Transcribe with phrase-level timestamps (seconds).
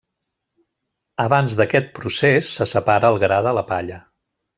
[1.25, 4.01] Abans d'aquest procés se separa el gra de la palla.